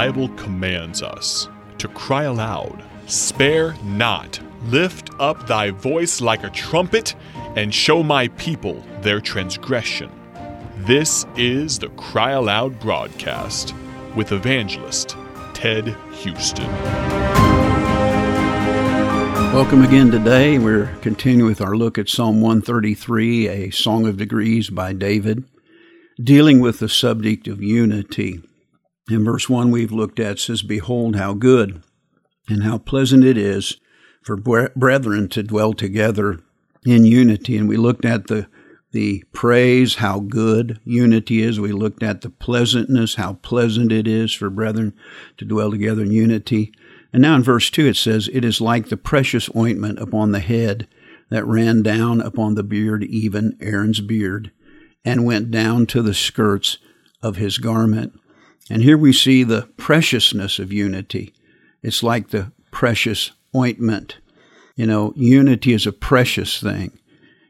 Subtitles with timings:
[0.00, 1.46] Bible commands us
[1.76, 7.14] to cry aloud, Spare not, lift up thy voice like a trumpet,
[7.54, 10.10] and show my people their transgression.
[10.86, 13.74] This is the Cry Aloud broadcast
[14.16, 15.18] with evangelist
[15.52, 16.72] Ted Houston.
[19.52, 20.58] Welcome again today.
[20.58, 25.44] We're continuing with our look at Psalm 133, a Song of Degrees by David,
[26.18, 28.40] dealing with the subject of unity.
[29.10, 31.82] In verse 1, we've looked at says, Behold, how good
[32.48, 33.78] and how pleasant it is
[34.22, 36.40] for brethren to dwell together
[36.84, 37.56] in unity.
[37.56, 38.48] And we looked at the
[38.92, 41.60] the praise, how good unity is.
[41.60, 44.94] We looked at the pleasantness, how pleasant it is for brethren
[45.36, 46.72] to dwell together in unity.
[47.12, 50.40] And now in verse 2 it says, It is like the precious ointment upon the
[50.40, 50.88] head
[51.28, 54.50] that ran down upon the beard, even Aaron's beard,
[55.04, 56.78] and went down to the skirts
[57.22, 58.18] of his garment.
[58.70, 61.34] And here we see the preciousness of unity.
[61.82, 64.18] It's like the precious ointment.
[64.76, 66.98] You know, unity is a precious thing.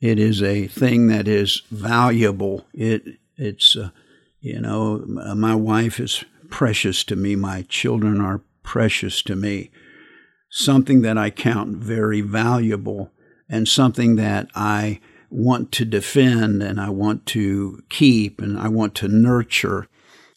[0.00, 2.66] It is a thing that is valuable.
[2.74, 3.04] It
[3.36, 3.90] it's uh,
[4.40, 7.34] you know, my wife is precious to me.
[7.34, 9.70] My children are precious to me,
[10.50, 13.10] something that I count very valuable
[13.48, 18.94] and something that I want to defend and I want to keep and I want
[18.96, 19.88] to nurture.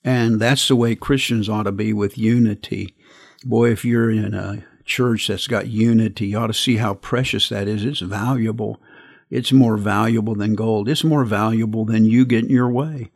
[0.08, 2.96] And that's the way Christians ought to be with unity.
[3.44, 7.50] Boy, if you're in a church that's got unity, you ought to see how precious
[7.50, 7.84] that is.
[7.84, 8.82] It's valuable.
[9.30, 10.88] It's more valuable than gold.
[10.88, 13.12] It's more valuable than you getting your way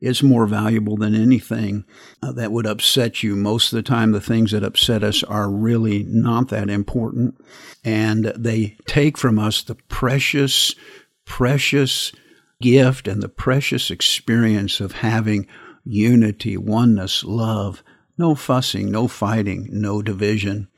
[0.00, 1.84] It's more valuable than anything
[2.22, 3.34] uh, that would upset you.
[3.34, 7.34] Most of the time, the things that upset us are really not that important.
[7.82, 10.74] And they take from us the precious,
[11.24, 12.12] precious
[12.60, 15.46] gift and the precious experience of having
[15.86, 17.82] unity, oneness, love,
[18.18, 20.68] no fussing, no fighting, no division.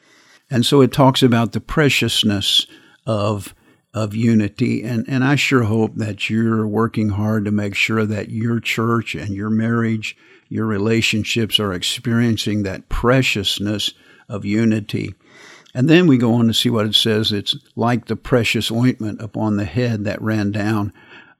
[0.51, 2.67] And so it talks about the preciousness
[3.07, 3.55] of
[3.95, 4.85] of unity.
[4.85, 9.15] And, and I sure hope that you're working hard to make sure that your church
[9.15, 10.17] and your marriage,
[10.49, 13.95] your relationships are experiencing that preciousness
[14.29, 15.15] of unity.
[15.75, 17.33] And then we go on to see what it says.
[17.33, 20.93] It's like the precious ointment upon the head that ran down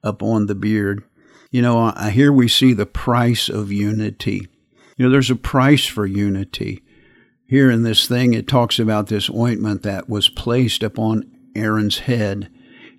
[0.03, 1.03] upon the beard.
[1.51, 4.47] You know, here we see the price of unity.
[4.97, 6.83] You know, there's a price for unity.
[7.47, 11.23] Here in this thing, it talks about this ointment that was placed upon
[11.55, 12.51] Aaron's head.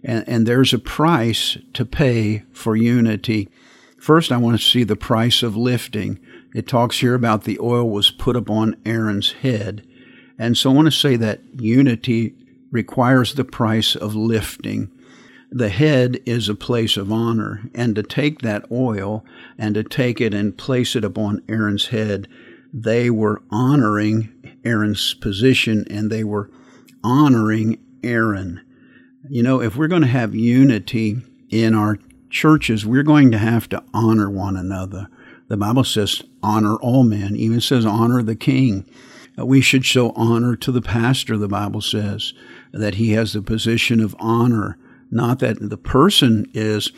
[0.03, 3.49] And, and there's a price to pay for unity.
[4.01, 6.19] First, I want to see the price of lifting.
[6.53, 9.87] It talks here about the oil was put upon Aaron's head.
[10.39, 12.35] And so I want to say that unity
[12.73, 14.91] requires the price of lifting.
[15.53, 19.25] The head is a place of honor, and to take that oil
[19.59, 22.29] and to take it and place it upon Aaron's head,
[22.73, 24.33] they were honoring
[24.65, 26.51] Aaron's position and they were
[27.03, 28.61] honoring Aaron.
[29.29, 31.17] You know, if we're going to have unity
[31.51, 31.99] in our
[32.31, 35.09] churches, we're going to have to honor one another.
[35.49, 38.89] The Bible says, honor all men, even says, honor the king.
[39.37, 42.33] Uh, we should show honor to the pastor, the Bible says,
[42.73, 44.79] that he has the position of honor.
[45.11, 46.93] Not that the person is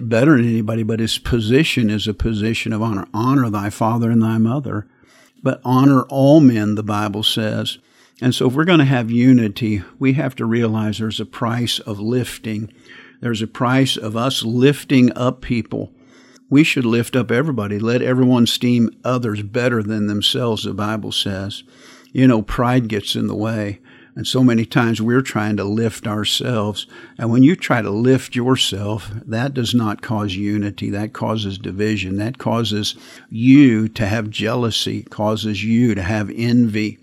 [0.00, 3.06] better than anybody, but his position is a position of honor.
[3.12, 4.88] Honor thy father and thy mother,
[5.42, 7.78] but honor all men, the Bible says.
[8.20, 11.78] And so, if we're going to have unity, we have to realize there's a price
[11.80, 12.72] of lifting.
[13.20, 15.92] There's a price of us lifting up people.
[16.48, 17.78] We should lift up everybody.
[17.78, 21.64] Let everyone esteem others better than themselves, the Bible says.
[22.12, 23.80] You know, pride gets in the way.
[24.14, 26.86] And so many times we're trying to lift ourselves.
[27.16, 30.90] And when you try to lift yourself, that does not cause unity.
[30.90, 32.18] That causes division.
[32.18, 32.94] That causes
[33.30, 36.98] you to have jealousy, causes you to have envy.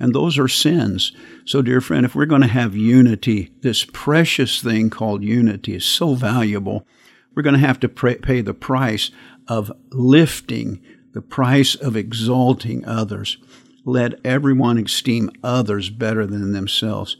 [0.00, 1.12] And those are sins.
[1.44, 5.84] So, dear friend, if we're going to have unity, this precious thing called unity is
[5.84, 6.86] so valuable.
[7.34, 9.10] We're going to have to pay the price
[9.48, 10.80] of lifting,
[11.12, 13.36] the price of exalting others.
[13.84, 17.16] Let everyone esteem others better than themselves.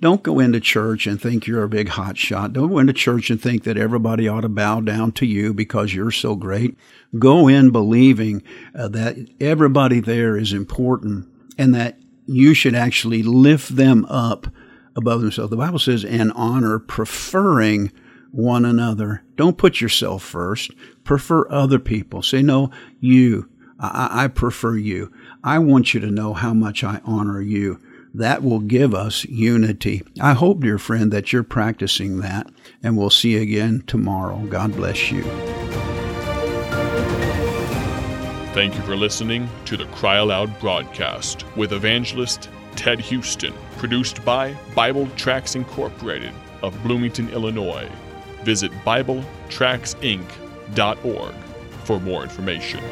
[0.00, 2.52] Don't go into church and think you're a big hot shot.
[2.52, 5.94] Don't go into church and think that everybody ought to bow down to you because
[5.94, 6.76] you're so great.
[7.18, 8.42] Go in believing
[8.74, 11.26] uh, that everybody there is important
[11.56, 14.48] and that you should actually lift them up
[14.94, 15.50] above themselves.
[15.50, 17.90] The Bible says, and honor, preferring
[18.32, 19.22] one another.
[19.36, 20.72] Don't put yourself first.
[21.04, 22.22] Prefer other people.
[22.22, 22.70] Say, no,
[23.00, 23.48] you.
[23.78, 25.12] I, I prefer you.
[25.46, 27.80] I want you to know how much I honor you.
[28.12, 30.02] That will give us unity.
[30.20, 32.48] I hope, dear friend, that you're practicing that,
[32.82, 34.38] and we'll see you again tomorrow.
[34.48, 35.22] God bless you.
[38.54, 44.52] Thank you for listening to the Cry Aloud broadcast with evangelist Ted Houston, produced by
[44.74, 46.32] Bible Tracks Incorporated
[46.62, 47.88] of Bloomington, Illinois.
[48.42, 51.34] Visit BibleTracksInc.org
[51.84, 52.82] for more information.